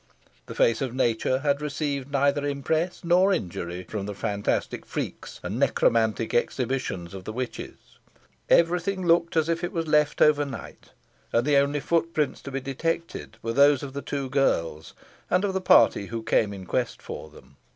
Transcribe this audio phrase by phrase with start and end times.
[0.47, 5.59] The face of nature had received neither impress nor injury from the fantastic freaks and
[5.59, 7.75] necromantic exhibitions of the witches.
[8.49, 10.89] Every thing looked as it was left overnight;
[11.31, 14.95] and the only footprints to be detected were those of the two girls,
[15.29, 17.57] and of the party who came in quest of them.